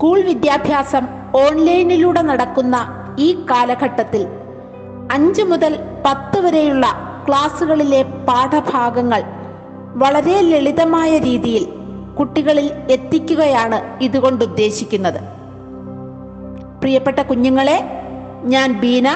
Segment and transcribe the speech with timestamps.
[0.00, 1.06] School വിദ്യാഭ്യാസം
[1.36, 2.76] ഓൺലൈനിലൂടെ നടക്കുന്ന
[3.18, 4.26] ഈ കാലഘട്ടത്തിൽ
[5.12, 6.86] അഞ്ച് മുതൽ പത്ത് വരെയുള്ള
[7.28, 9.22] ക്ലാസ്സുകളിലെ പാഠഭാഗങ്ങൾ
[9.94, 11.66] വളരെ ലളിതമായ രീതിയിൽ
[12.18, 15.20] കുട്ടികളിൽ എത്തിക്കുകയാണ് ഇതുകൊണ്ട് ഉദ്ദേശിക്കുന്നത്.
[16.80, 17.78] പ്രിയപ്പെട്ട കുഞ്ഞുങ്ങളെ
[18.44, 19.08] ഞാൻ Beena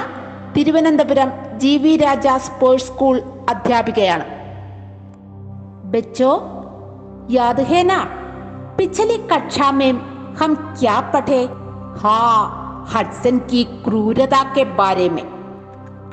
[0.56, 4.24] Thiruvananthapuram G V Raja sports school അധ്യാപികയാണ്.
[5.84, 6.32] ബച്ചോ
[7.30, 7.92] യാദ്ഹേന
[8.78, 11.44] പിച്ചലി കക്ഷാമേം हम क्या पढ़े?
[12.02, 12.60] हाँ
[12.94, 15.22] हडसन की क्रूरता के बारे में।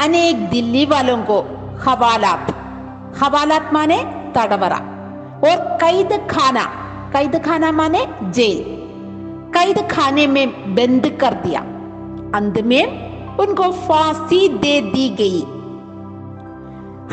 [0.01, 1.39] अनेक दिल्ली वालों को
[1.85, 2.47] हवालात।
[3.23, 3.97] हवालात माने
[4.35, 4.77] तड़वरा।
[5.43, 6.63] और कैद खाना।
[7.13, 8.81] कैद खाना माने जेल।
[9.53, 11.59] कैद खाने में बंद कर दिया।
[12.35, 15.41] अंत में उनको फांसी दे दी गई।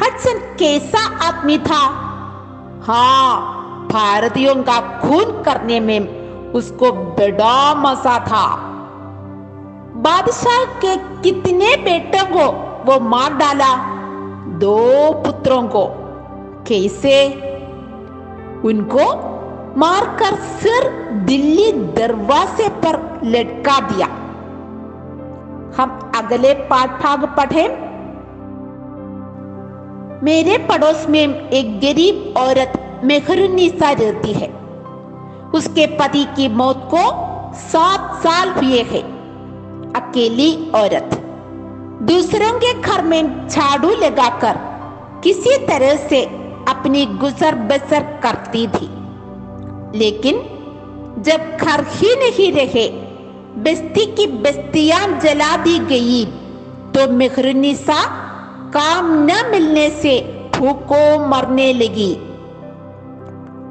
[0.03, 2.05] हडसन कैसा आदमी था?
[2.84, 3.55] हाँ
[3.93, 6.18] भारतीयों का खून करने में
[6.55, 8.57] उसको बड़ा मज़ा था।
[9.97, 13.77] बादशाह के कितने बेटों को वो मार डाला?
[14.59, 15.85] दो पुत्रों को।
[16.69, 17.29] कैसे?
[18.65, 19.29] उनको
[19.77, 24.07] मारकर सिर दिल्ली दरवाजे पर लटका दिया।
[25.83, 27.69] हम अगले पाठ भाग पढ़े।
[30.25, 34.58] मेरे पड़ोस में एक गरीब औरत मेहरुन्निसा रहती है।
[35.55, 37.05] उसके पति की मौत को
[37.63, 39.03] सात साल हुए हैं,
[39.97, 41.11] अकेली औरत।
[42.03, 44.59] दूसरों के घर में झाड़ू लगाकर
[45.25, 46.25] किसी तरह से
[46.69, 48.89] अपनी गुजर बसर करती थी।
[49.99, 50.39] लेकिन
[51.19, 52.89] जब घर ही नहीं रहे,
[53.62, 56.25] बस्ती की बस्तियाँ जला दी गई
[56.95, 58.03] तो मेहरुन्निसा
[58.75, 60.19] काम न मिलने से
[60.55, 62.12] भूखों मरने लगी।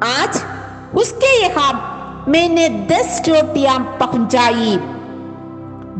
[0.07, 0.41] आज
[0.97, 1.73] उसके यहाँ
[2.27, 4.77] मैंने दस रोटियाँ पहुंचाई।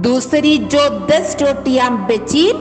[0.02, 2.52] दूसरी जो दस रोटियाँ बची,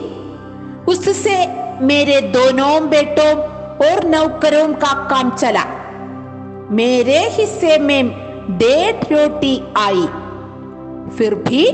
[0.89, 1.37] उससे
[1.81, 3.33] मेरे दोनों बेटों
[3.87, 5.65] और नौकरों का काम चला।
[6.71, 8.09] मेरे हिस्से में
[8.51, 10.07] डेढ़ रोटी आई।
[11.17, 11.73] फिर भी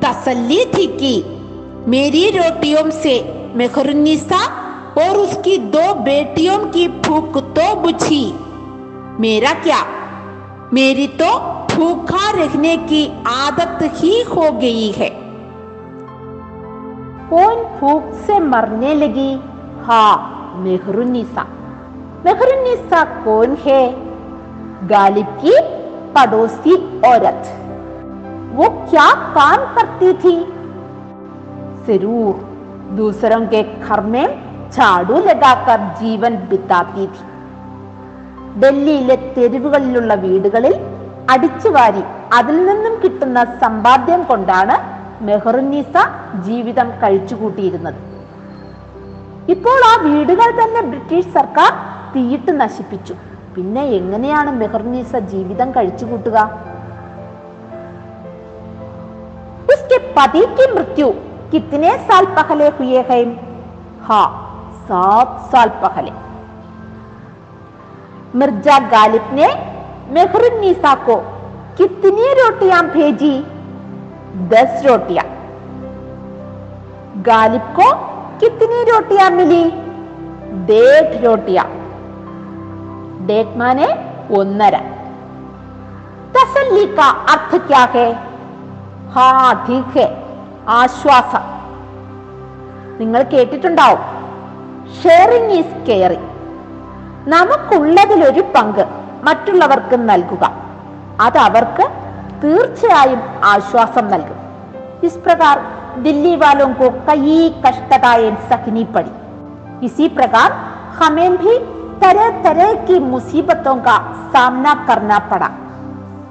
[0.00, 1.24] तसल्ली थी कि
[1.90, 4.46] मेरी रोटियों से मेहरुन्निसा
[4.98, 8.34] और उसकी दो बेटियों की भूख तो बुझी।
[9.20, 9.84] मेरा क्या
[10.72, 11.26] मेरी तो
[11.74, 15.08] भूखा रहने की आदत ही हो गई है।
[17.30, 19.32] कौन भूख से मरने लगी?
[19.84, 21.44] हाँ मेहरुनिसा।
[22.24, 23.82] मेहरुनिसा कौन है?
[24.88, 25.52] गालिब की
[26.12, 26.74] पड़ोसी
[27.06, 27.50] औरत।
[28.54, 30.36] वो क्या काम करती थी?
[31.86, 32.34] ज़रूर
[32.96, 37.33] दूसरों के घर में झाड़ू लगाकर जीवन बिताती थी।
[38.61, 40.75] ഡൽഹിയിലെ തെരുവുകളിലുള്ള വീടുകളിൽ
[41.29, 44.75] അടിച്ചുവാരി അതിൽ നിന്നും കിട്ടുന്ന സമ്പാദ്യം കൊണ്ടാണ്
[45.21, 45.95] മെഹറുന്നീസ
[46.47, 47.99] ജീവിതം കഴിച്ചുകൂട്ടിയിരുന്നത്
[49.49, 51.71] ഇപ്പോൾ ആ വീടുകൾ തന്നെ ബ്രിട്ടീഷ് സർക്കാർ
[52.15, 53.13] തീയിട്ട് നശിപ്പിച്ചു
[53.55, 56.37] പിന്നെ എങ്ങനെയാണ് മെഹറുന്നീസ ജീവിതം കഴിച്ചുകൂട്ടുക
[59.69, 61.07] उसके पति की मृत्यु
[61.51, 63.23] कितने साल पहले हुए हैं
[64.01, 64.25] हाँ
[64.83, 66.11] सात साल पहले
[68.35, 69.47] मिर्जा गालिब ने
[70.13, 71.15] मेहरुन्निसा को
[71.77, 73.33] कितनी रोटियां भेजी
[74.53, 75.25] दस रोटियां
[77.25, 77.89] गालिब को
[78.39, 79.63] कितनी रोटियां मिली
[80.67, 81.65] डेढ़ रोटियां
[83.27, 83.87] डेढ़ माने
[84.37, 84.81] ഒന്നര
[86.33, 88.09] तसल्ली का अर्थ क्या है
[89.13, 89.29] ഹാ
[89.67, 90.09] ठीक है
[90.71, 91.45] ആശ്വാസം
[92.99, 94.01] നിങ്ങൾ കേട്ടിട്ടുണ്ടാവും
[94.99, 96.27] ഷെയറിംഗ് ഈസ് കെയറിംഗ്
[97.33, 98.83] നമുക്കുള്ളതിലൊരു പങ്ക്
[99.27, 100.43] മറ്റുള്ളവർക്ക് നൽകുക
[101.23, 101.85] അത് അവർക്ക്
[102.43, 103.21] തീർച്ചയായും
[103.53, 104.35] ആശ്വാസം നൽകും
[105.03, 105.57] इस प्रकार
[105.97, 107.35] दिल्ली वालों को कई
[107.65, 109.11] कष्टताएं सहनी पड़ी
[109.85, 110.49] इसी प्रकार
[110.95, 111.53] हमें भी
[112.01, 113.95] तरह तरह की मुसीबतों का
[114.33, 115.49] सामना करना पड़ा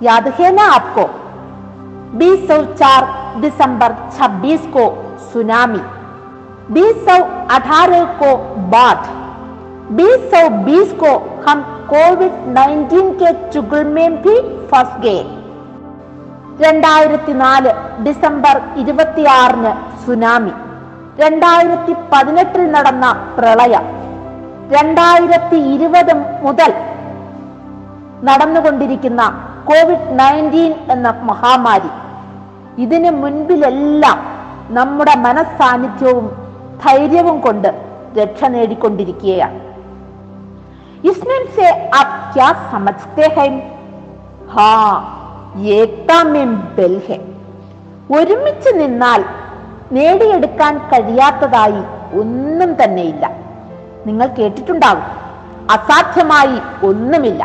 [0.03, 1.05] याद है ना आपको
[2.19, 3.09] 2004
[3.41, 4.85] दिसंबर 26 को
[5.33, 5.83] सुनामी
[6.75, 8.31] 2018 को
[8.71, 9.03] बाढ़
[9.93, 11.11] 2020 को
[11.43, 14.37] हम कोविड 19 के चुगल में भी
[14.69, 15.25] फंस गए
[16.63, 17.73] രണ്ടായിരത്തി നാല്
[18.03, 19.73] ഡിസംബർ ഇരുപത്തിയാറിന്
[20.07, 20.55] സുനാമി
[21.23, 23.07] രണ്ടായിരത്തി പതിനെട്ടിൽ നടന്ന
[23.39, 23.85] പ്രളയം
[24.71, 26.13] രണ്ടായിരത്തി ഇരുപത്
[26.43, 26.73] മുതൽ
[28.25, 29.23] നടന്നുകൊണ്ടിരിക്കുന്ന
[29.65, 31.91] കോവിഡ് നയൻറ്റീൻ എന്ന മഹാമാരി
[32.83, 34.19] ഇതിന് മുൻപിലെല്ലാം
[34.71, 36.27] നമ്മുടെ മനസ്സാന്നിധ്യവും
[36.85, 37.71] ധൈര്യവും കൊണ്ട്
[38.19, 39.62] രക്ഷ നേടിക്കൊണ്ടിരിക്കുകയാണ്
[41.05, 41.67] इसमें से
[41.99, 43.51] आप क्या समझते हैं
[44.49, 44.91] हाँ
[45.75, 47.19] ഏകതാ में ബൽ है
[48.11, 49.23] ഒരുമിച്ച് നിന്നാൽ
[49.93, 51.83] നേടിയെടുക്കാൻ കഴിയാത്തതായി
[52.21, 53.25] ഒന്നും തന്നെയില്ല
[54.07, 55.07] നിങ്ങൾ കേട്ടിട്ടുണ്ടാവും
[55.71, 56.57] അസാധ്യമായി
[56.89, 57.43] ഒന്നുമില്ല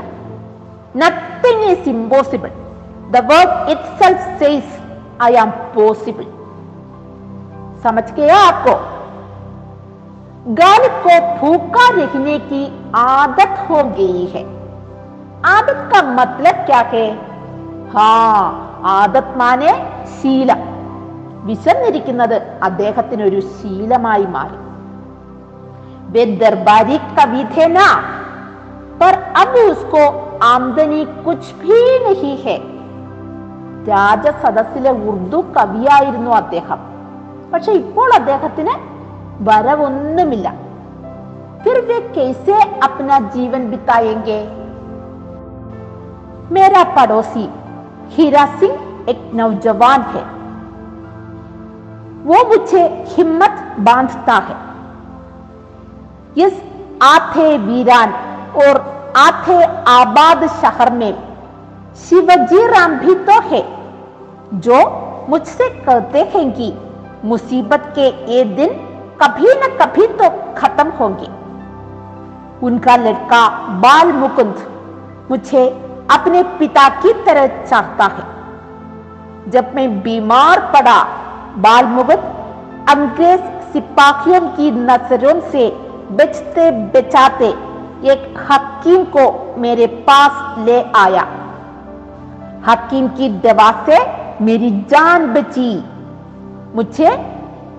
[0.95, 2.51] nothing is impossible
[3.11, 3.57] the word
[4.01, 4.73] itself says
[5.23, 6.27] I am possible
[7.83, 8.73] समझ गया आपको
[10.53, 12.61] गालिब को भूखा रहने की
[12.97, 14.43] आदत हो गई है
[15.47, 17.07] आदत का मतलब क्या है
[17.93, 18.43] हाँ
[18.93, 19.71] ആദത് മാനെ
[20.15, 20.61] ശീലം
[21.45, 22.35] വിശന്നിരിക്കുന്നത്
[22.67, 24.59] അദ്ദേഹത്തിന് ഒരു ശീലമായി മാറി
[26.13, 27.85] वे दरबारी कवि थे ना
[28.99, 30.01] पर अब उसको
[30.47, 32.57] आमदनी कुछ भी नहीं है
[33.87, 36.79] രാജസദസ്സിലെ ഉറുദു കവിയായിരുന്നു അദ്ദേഹം
[37.51, 38.73] പക്ഷെ ഇപ്പോൾ അദ്ദേഹത്തിന്
[39.47, 40.47] വരവൊന്നുമില്ല
[41.63, 44.39] फिर वे कैसे अपना जीवन बिताएंगे
[46.51, 47.45] मेरा पड़ोसी
[48.15, 50.23] हीरा सिंह एक नौजवान है
[52.25, 54.57] वो मुझे हिम्मत बांधता है
[56.37, 56.61] इस
[57.03, 58.11] आधे वीरान
[58.57, 58.79] और
[59.17, 59.61] आधे
[59.91, 61.13] आबाद शहर में
[62.03, 63.63] शिवजी राम भी तो है
[64.61, 64.79] जो
[65.29, 66.73] मुझसे कहते हैं कि
[67.27, 68.71] मुसीबत के ये दिन
[69.20, 71.28] कभी न कभी तो खत्म होंगे।
[72.66, 73.48] उनका लड़का
[73.80, 74.56] बाल मुकुंद
[75.30, 75.68] मुझे
[76.10, 78.24] अपने पिता की तरह चाहता है।
[79.50, 80.98] जब मैं बीमार पड़ा,
[81.58, 82.34] बाल मुकुंद
[82.88, 83.40] अंग्रेज़
[83.72, 85.68] सिपाहियों की नज़रों से
[86.12, 87.48] बचते बचाते
[88.04, 89.24] एक हकीम को
[89.60, 91.26] मेरे पास ले आया।
[92.66, 93.98] हकीम की दवा से
[94.44, 95.72] मेरी जान बची।
[96.74, 97.10] मुझे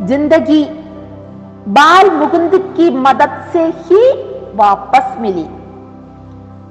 [0.01, 0.63] ज़िंदगी
[1.67, 4.11] बाल मुकुंद की मदद से ही
[4.55, 5.45] वापस मिली।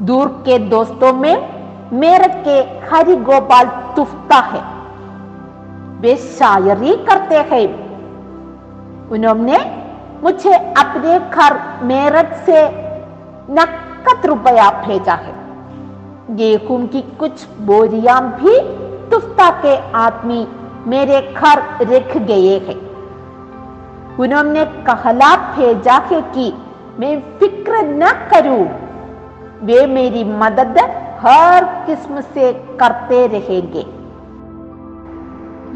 [0.04, 1.48] दूर के दोस्तों में
[1.92, 4.62] मेरठ के हरि गोपाल तुफ्ता है।
[6.00, 7.66] वे शायरी करते हैं।
[9.08, 9.58] उन्होंने
[10.22, 12.68] मुझे अपने घर मेरठ से
[13.50, 15.34] नकद रुपया भेजा है।
[16.30, 18.60] गेहूँ की कुछ बोरियाँ भी
[19.10, 20.48] तुफ्ता के आदमी
[20.86, 22.87] मेरे घर रख गए हैं।
[24.19, 26.45] उन्होंने कहला भेजा है कि
[26.99, 28.63] मैं फिक्र न करूं
[29.67, 30.77] वे मेरी मदद
[31.21, 33.85] हर किस्म से करते रहेंगे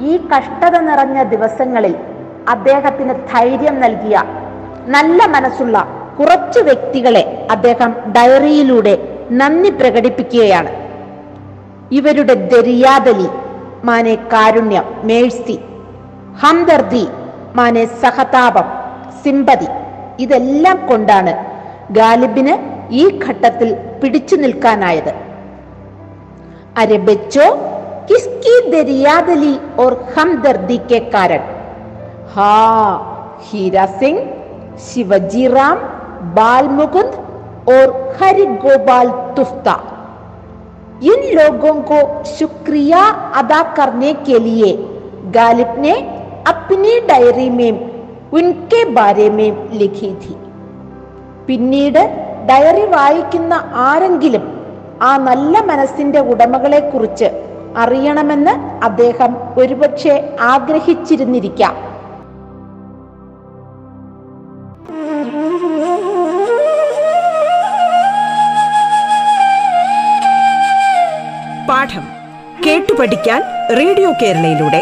[0.02, 1.94] ഈ കഷ്ടത നിറഞ്ഞ ദിവസങ്ങളിൽ
[2.54, 4.18] അദ്ദേഹത്തിന് ധൈര്യം നൽകിയ
[4.96, 5.78] നല്ല മനസ്സുള്ള
[6.20, 8.94] കുറച്ചു വ്യക്തികളെ അദ്ദേഹം ഡയറിയിലൂടെ
[9.40, 10.72] നന്ദി പ്രകടിപ്പിക്കുകയാണ്
[11.92, 13.28] ഇവരുടെ ദരിയാദലി
[13.90, 15.58] മാനെ കാരുണ്യം മേഴ്സി
[16.44, 17.06] ഹംദർദി
[17.58, 18.68] മാനെ സഹതാപം
[19.22, 19.70] സിമ്പതി
[20.24, 21.34] ഇതെല്ലാം കൊണ്ടാണ്
[21.92, 22.56] ഗാലിബിന്
[22.94, 23.70] ഈ ഘട്ടത്തിൽ
[24.02, 25.14] പിടിച്ചു നിൽക്കാനായത്
[26.78, 27.46] अरे बच्चों
[28.08, 31.40] किसकी दरियादली और हमदर्दी के कारण
[32.34, 34.18] हाँ हीरा सिंह
[34.84, 35.78] शिवजी राम
[36.36, 37.16] बाल मुकुंद
[37.70, 39.76] और हरि गोपाल तुफ्ता
[41.06, 42.00] इन लोगों को
[42.32, 43.02] शुक्रिया
[43.38, 44.72] अदा करने के लिए
[45.34, 45.96] गालिब ने
[46.46, 47.72] अपनी डायरी में
[48.32, 50.34] उनके बारे में लिखी थी
[51.48, 52.00] പിന്നീട്
[52.48, 53.54] ഡയറി വായിക്കുന്ന
[53.88, 54.46] ആരെങ്കിലും
[55.02, 57.28] ആ നല്ല മനസ്സിന്റെ ഉടമകളെ കുറിച്ച്
[57.78, 60.16] അറിയണമെന്ന് അദ്ദേഹം ഒരുപക്ഷെ
[60.52, 61.76] ആഗ്രഹിച്ചിരുന്നിരിക്കാം
[71.70, 72.06] പാഠം
[72.66, 73.42] കേട്ടു പഠിക്കാൻ
[73.78, 74.82] റേഡിയോ കേരളയിലൂടെ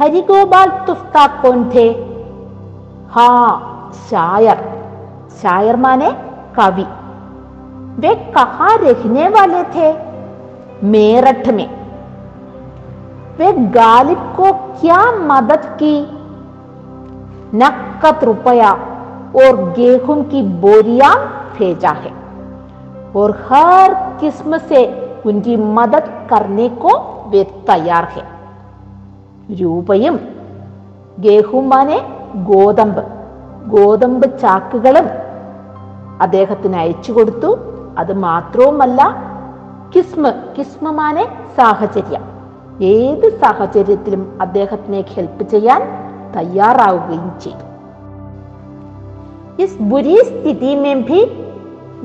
[0.00, 1.88] हरिगोपाल तुफ्ता कौन थे
[3.14, 4.62] हाँ शायर
[5.42, 6.10] शायर माने
[6.56, 6.84] कवि
[8.00, 9.92] वे कहाँ रहने वाले थे
[10.86, 11.66] मेरठ में
[13.38, 15.94] वे गालिब को क्या मदद की
[17.56, 18.72] नक्कत रुपया
[19.36, 21.14] और गेहूँ की बोरियाँ
[21.58, 22.18] भेजा है
[23.16, 24.86] और हर किस्म से
[25.26, 26.98] उनकी मदद करने को
[27.30, 28.39] वे तैयार है
[29.61, 30.15] രൂപയും
[31.17, 31.99] ഗേഹുമാനെ
[32.49, 33.03] ഗോതമ്പ്
[33.67, 35.07] ഗോതമ്പ് ചാക്കുകളും
[36.21, 37.49] അദ്ദേഹത്തിന് അയച്ചു കൊടുത്തു
[37.99, 39.01] അത് മാത്രവുമല്ല
[39.93, 41.25] കിസ്മ കിസ്മമാനെ
[41.57, 42.23] സാഹചര്യം
[42.93, 45.81] ഏത് സാഹചര്യത്തിലും അദ്ദേഹത്തിനെ ഹെൽപ്പ് ചെയ്യാൻ
[46.35, 47.63] തയ്യാറാവുകയും ചെയ്തു
[49.59, 51.19] इस बुरी स्थिति में भी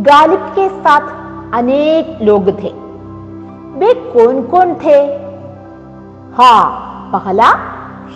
[0.00, 1.06] गालिब के साथ
[1.54, 2.70] अनेक लोग थे
[3.78, 4.98] वे कौन कौन थे
[6.36, 6.60] हाँ
[7.14, 7.50] पहला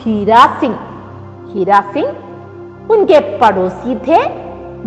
[0.01, 0.77] हीरा सिंह
[1.53, 4.19] हीरा सिंह उनके पड़ोसी थे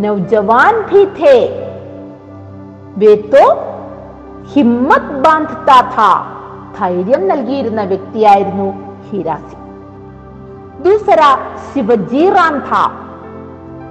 [0.01, 1.37] नौजवान भी थे
[3.01, 3.43] वे तो
[4.51, 6.11] ഹിമ്മത്ത് ബാന്ധത്താ था
[6.79, 8.67] ധൈര്യം നൽകിയിരുന്ന വ്യക്തിയായിരുന്നു
[9.07, 9.63] हीरा सिंह
[10.85, 11.29] दूसरा
[11.67, 12.83] शिवजी राम था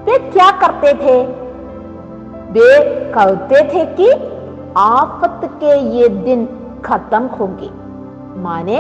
[0.06, 1.16] वे क्या करते थे
[2.54, 2.68] वे
[3.16, 4.09] कहते थे कि
[4.78, 6.40] ആഫത്ത് के ये दिन
[6.87, 7.71] खत्म होंगे
[8.45, 8.78] माने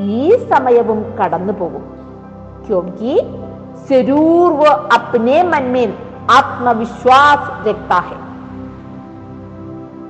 [0.00, 1.82] ഈ സമയവും കടന്നു പോകും.
[2.68, 3.26] ക്യോങ്കി
[6.30, 7.72] ആത്മവിശ്വാസ്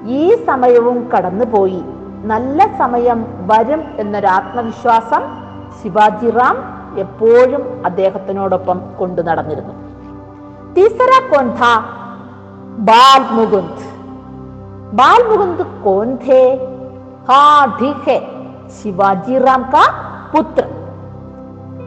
[0.07, 1.83] ഈ സമയവും കടന്നുപോയി
[2.25, 5.23] നല്ല സമയം വരും എന്നൊരാത്മവിശ്വാസം
[5.83, 6.57] ശിവാജി റാം
[6.99, 9.75] എപ്പോഴും അദ്ദേഹത്തിനോടൊപ്പം കൊണ്ടു നടന്നിരുന്നു.
[10.75, 11.59] തീസര കോന്ഥ
[12.79, 13.87] ബാൽ മുകുന്ദ്
[14.93, 16.69] ബാൽ മുകുന്ദ് കോന്ധേ
[17.29, 17.67] ഹാ
[18.78, 19.86] शिवाजी राम का
[20.34, 20.64] पुत्र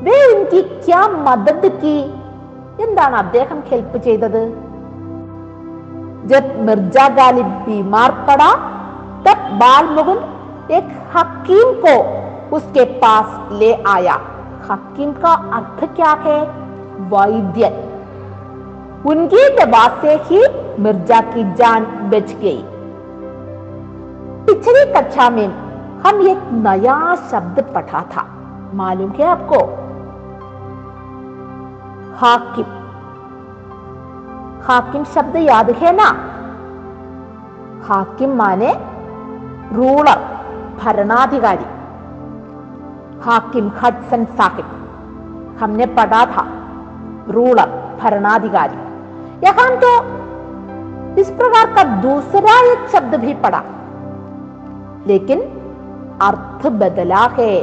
[0.04, 1.96] वे उनकी क्या मदद की
[2.84, 4.42] എന്താണ് അദ്ദേഹം ഹെൽപ്പ് ചെയ്തത്
[6.30, 8.48] जब मिर्जा गालिब बीमार पड़ा
[9.24, 11.92] तब बाल मुकुंद एक हकीम को
[12.56, 13.28] उसके पास
[13.60, 14.16] ले आया
[14.68, 16.36] हकीम का अर्थ क्या है
[17.12, 17.78] वैद्यन
[19.10, 20.40] उनकी दवा से ही
[20.84, 22.60] मिर्जा की जान बच गई
[24.46, 25.48] पिछली कक्षा में
[26.05, 28.25] हम एक नया शब्द पढ़ा था।
[28.73, 29.59] मालूम है आपको?
[32.15, 32.65] हाकिम।
[34.63, 36.07] हाकिम शब्द याद है ना?
[37.87, 38.73] हाकिम माने
[39.73, 40.19] रूलर,
[40.83, 41.65] भरणाधिकारी।
[43.21, 46.45] हाकिम हडसन साहिब हमने पढ़ा था,
[47.29, 48.77] रूलर, भरणाधिकारी।
[49.45, 49.97] यहाँ तो
[51.21, 53.63] इस प्रकार का दूसरा एक शब्द भी पड़ा
[55.07, 55.41] लेकिन
[56.22, 57.54] अर्थ बदला है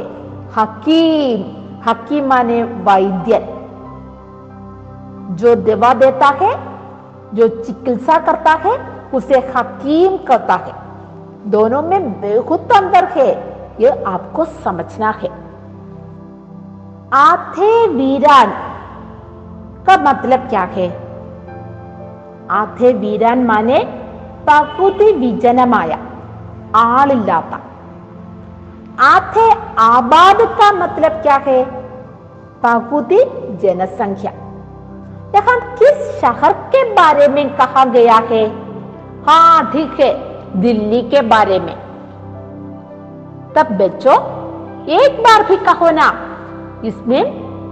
[0.56, 1.44] हकीम
[1.86, 3.44] हकीम माने वैद्यन
[5.36, 6.52] जो दवा देता है
[7.34, 8.76] जो चिकित्सा करता है
[9.14, 10.74] उसे हकीम कहता है
[11.50, 13.30] दोनों में बहुत अंतर है
[13.80, 15.30] ये आपको समझना है
[17.16, 18.52] आधे वीरान
[19.86, 20.88] का मतलब क्या है
[22.52, 23.78] ആധേ വീരാൻ മാനെ
[24.48, 25.92] പകുതി വിജനമായ
[26.82, 27.54] ആളില്ലാത്ത
[29.01, 31.63] आधे आबाद का मतलब क्या है?
[32.63, 33.19] पगुदी
[33.57, 34.31] जनसंख्या।
[35.35, 38.43] यहाँ किस शहर के बारे में कहा गया है?
[39.25, 40.11] हाँ ठीक है,
[40.61, 41.73] दिल्ली के बारे में।
[43.55, 44.15] तब बच्चों,
[44.91, 46.07] एक बार भी कहो ना,
[46.85, 47.23] इसमें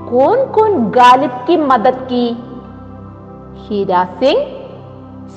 [0.10, 2.26] कौन कौन गालिब की मदद की?
[3.60, 4.44] हीरा सिंह,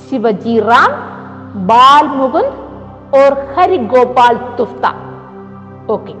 [0.09, 0.91] शिवजी राम,
[1.67, 4.93] बाल मुकुंद और हरिगोपाल तुफ्ता।
[5.89, 6.13] ओके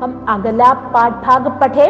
[0.00, 1.86] हम अगला पाठ भाग पढ़े।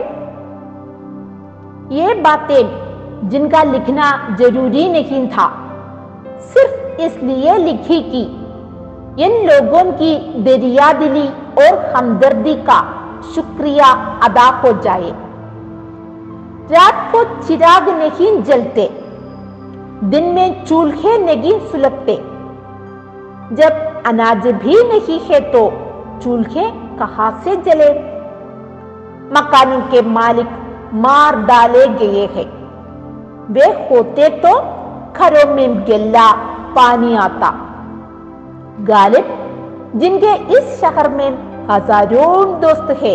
[1.94, 5.46] ये बातें जिनका लिखना ज़रूरी नहीं था,
[6.52, 8.22] सिर्फ़ इसलिए लिखी कि
[9.24, 11.26] इन लोगों की दरिया दिली
[11.58, 12.80] और हमदर्दी का
[13.34, 13.92] शुक्रिया
[14.24, 15.10] अदा हो जाए।
[16.70, 18.88] रात को चिराग नहीं जलते,
[20.04, 22.16] दिन में चूल्हे नहीं सुलगते।
[23.56, 25.62] जब अनाज भी नहीं है तो
[26.22, 26.64] चूल्हे
[26.98, 27.90] कहा से जले?
[29.32, 30.48] मकानों के मालिक
[30.96, 32.46] मार डाले गए हैं।
[33.48, 34.54] वे होते तो
[35.14, 36.30] घरों में गिल्ला,
[36.76, 37.50] पानी आता।
[38.84, 39.36] गालिब,
[39.96, 41.30] जिनके इस शहर में
[41.70, 43.14] हज़ारों दोस्त है,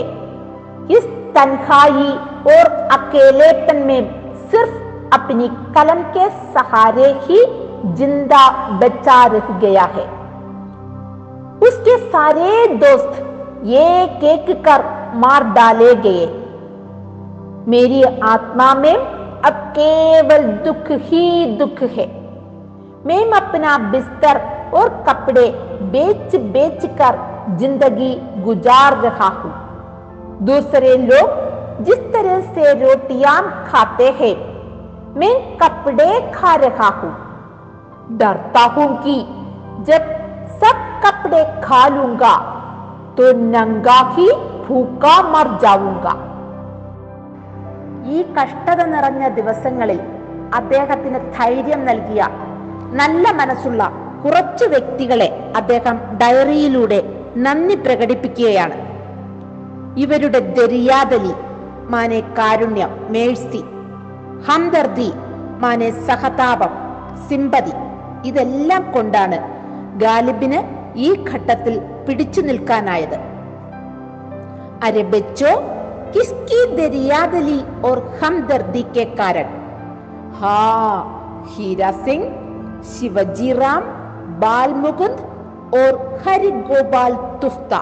[0.89, 2.09] इस तन्हाई
[2.49, 4.01] और अकेलेपन में
[4.51, 4.83] सिर्फ़
[5.15, 7.45] अपनी कलम के सहारे ही
[7.95, 8.47] ज़िंदा
[8.79, 10.05] बचा रह गया है।
[11.65, 13.21] उसके सारे दोस्त
[13.65, 14.83] एक एक कर
[15.17, 16.25] मार डाले गए।
[17.67, 22.07] मेरी आत्मा में अब केवल दुख ही दुख है।
[23.05, 24.39] मैं अपना बिस्तर
[24.73, 25.47] और कपड़े
[25.91, 27.17] बेच बेच कर
[27.57, 29.53] ज़िंदगी गुजार रहा हूँ।
[30.45, 34.35] दूसरे लोग जिस तरह से रोटियाँ खाते हैं,
[35.15, 37.13] मैं कपड़े खा रहा हूँ।
[38.17, 39.15] डरता हूँ कि
[41.64, 42.34] खा लूंगा
[43.16, 44.26] तो नंगा ही
[44.64, 46.14] भूखा मर जाऊंगा
[48.08, 49.98] ഈ കഷ്ടത നിറഞ്ഞ ദിവസങ്ങളിൽ
[50.54, 52.20] അദ്ദേഹത്തിന് ധൈര്യം നൽകിയ
[52.92, 53.82] നല്ല മനസ്സുള്ള
[54.22, 57.00] കുറച്ചു വ്യക്തികളെ അദ്ദേഹം ഡയറിയിലൂടെ
[57.38, 58.76] നന്ദി പ്രകടിപ്പിക്കുകയാണ്
[59.96, 61.34] ഇവരുടെ ദരിയാദലി
[61.90, 63.62] മാനെ കാരുണ്യം മേഴ്സി
[64.48, 65.08] ഹംദർദി
[65.62, 66.72] മാനെ സഹതാപം
[67.28, 67.74] സിമ്പതി
[68.28, 69.38] ഇതെല്ലാം കൊണ്ടാണ്
[69.96, 70.60] ഗാലിബിന്
[70.96, 71.74] ഈ ഘട്ടത്തിൽ
[72.06, 73.18] പിടിച്ചു നിൽക്കാനായത്
[74.82, 75.54] अरे बच्चों
[76.12, 79.48] किसकी दरियादली और हमदर्दी के कारण
[80.36, 80.94] हाँ
[81.50, 82.22] हीरा सिंह
[82.92, 83.82] शिवजी राम
[84.40, 85.18] बाल मुकुंद
[85.74, 87.80] और हरि गोपाल तुफ्ता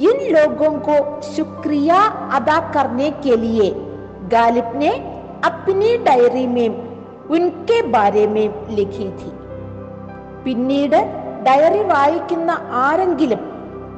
[0.00, 0.96] इन लोगों को
[1.30, 2.00] शुक्रिया
[2.36, 3.70] अदा करने के लिए
[4.30, 4.92] गालिब ने
[5.44, 6.68] अपनी डायरी में
[7.30, 9.32] उनके बारे में लिखी थी
[10.44, 11.00] പിന്നീട്
[11.46, 12.50] ഡയറി വായിക്കുന്ന
[12.80, 13.40] ആരെങ്കിലും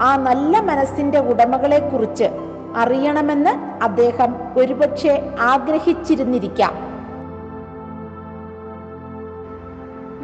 [0.03, 2.29] ആ നല്ല മനസ്സിന്റെ ഉടമകളെ കുറിച്ച്
[2.77, 3.53] അറിയണമെന്ന്
[3.83, 5.15] അദ്ദേഹം ഒരുപക്ഷെ
[5.51, 6.75] ആഗ്രഹിച്ചിരുന്നിരിക്കാം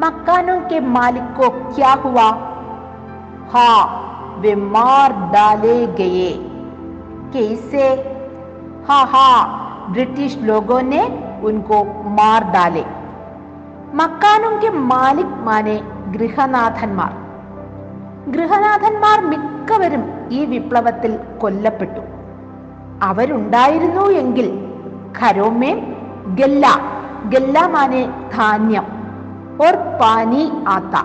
[0.02, 2.28] मकानों के मालिक को क्या हुआ
[3.48, 3.80] हाँ
[4.40, 6.30] वे मार डाले गए
[7.34, 7.82] कैसे
[8.86, 9.34] हाँ हाँ
[9.90, 11.02] ब्रिटिश लोगों ने
[11.42, 11.82] उनको
[12.16, 12.84] मार डाले
[13.98, 15.76] മക്കാനും കെ മാലിക് മാനെ
[16.10, 17.12] ഗൃഹനാഥന്മാർ
[18.32, 22.02] ഗൃഹനാഥന്മാർ മിക്കവരും ഈ വിപ്ലവത്തിൽ കൊല്ലപ്പെട്ടു
[23.02, 24.48] അവരുണ്ടായിരുന്നു എങ്കിൽ
[25.20, 25.72] ഖരോമേ
[26.34, 26.66] ഗല്ല
[27.28, 28.02] ഗല്ല മാനെ
[28.36, 28.86] ധാന്യം
[29.60, 30.96] ഓർ പാനി ആത്ത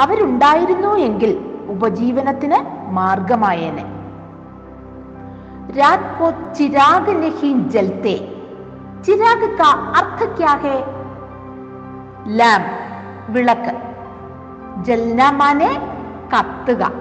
[0.00, 1.32] അവരുണ്ടായിരുന്നു എങ്കിൽ
[1.68, 2.58] ഉപജീവനത്തിന്
[2.90, 3.84] മാർഗമായേനെ
[5.70, 8.14] रात को चिराग नहीं जलते
[9.04, 10.76] चिराग का अर्थ क्या है
[12.30, 12.62] ലാം
[13.29, 13.81] വിളക്ക്.
[14.83, 15.31] ജൽന
[16.33, 16.91] കത്തുക.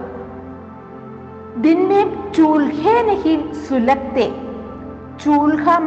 [3.54, 4.32] സുലക്തെ
[5.24, 5.78] ചൂൽഹ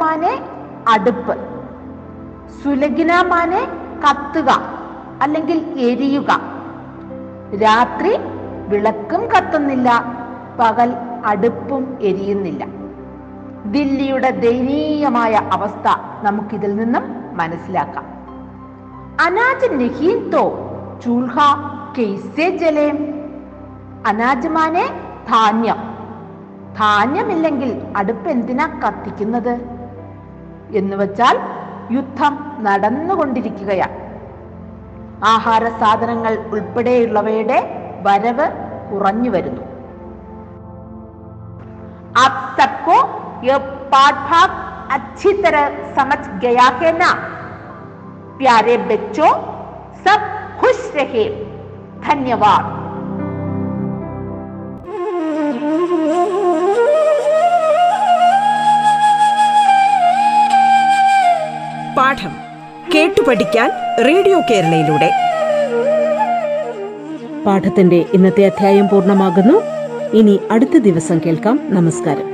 [0.89, 1.37] അടുപ്പ്.
[2.63, 3.67] സുലഗിന മാനെ
[3.99, 4.49] കത്തുക
[5.21, 6.41] അല്ലെങ്കിൽ എരിയുക.
[7.61, 8.17] രാത്രി
[8.67, 9.89] വിളക്കും കത്തുന്നില്ല
[10.59, 10.93] പകൽ
[11.25, 12.65] അടുപ്പും എരിയുന്നില്ല.
[13.65, 15.87] ദില്ലിയുടെ ദയനീയമായ അവസ്ഥ
[16.21, 18.14] നമുക്കിതിൽ നിന്നും മനസ്സിലാക്കാം.
[19.26, 20.44] അനാജ് നഹീൻ തോ
[21.04, 21.36] ചൂൽഹ
[21.96, 22.88] കെയ്സെ ജലേ
[24.06, 24.84] അനാജ് മാനെ
[25.28, 25.80] ധാന്യം
[26.78, 29.54] ധാന്യമില്ലെങ്കിൽ അടുപ്പ് എന്തിനാ കത്തിക്കുന്നത്
[30.72, 31.36] എന്ന് വെച്ചാൽ
[31.90, 33.96] യുദ്ധം നടന്നുകൊണ്ടിരിക്കുകയാണ്
[35.30, 37.58] ആഹാര സാധനങ്ങൾ ഉൾപ്പെടെയുള്ളവയുടെ
[38.02, 38.46] വരവ്
[38.90, 39.64] കുറഞ്ഞു വരുന്നു
[42.16, 42.94] आप सबको
[43.42, 43.58] यह
[43.90, 44.50] पाठ भाग
[44.90, 47.10] अच्छी तरह समझ गया है ना
[48.38, 49.32] प्यारे बच्चों
[50.04, 50.20] सब
[50.60, 51.24] खुश रहे
[52.06, 52.64] धन्यवाद
[61.96, 62.32] പാഠം
[62.94, 63.68] കേട്ടു പഠിക്കാൻ
[64.04, 65.10] റേഡിയോ കേരളയിലൂടെ
[67.46, 69.56] പാഠത്തിന്റെ ഇന്നത്തെ അധ്യായം പൂർണ്ണമാകുന്നു
[70.14, 72.26] ഇനി അടുത്ത ദിവസം കേൾക്കാം നമസ്കാരം